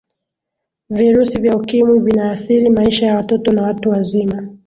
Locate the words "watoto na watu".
3.15-3.89